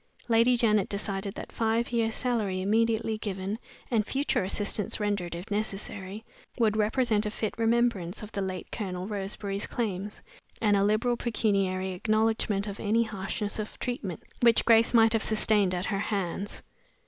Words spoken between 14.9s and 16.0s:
might have sustained at her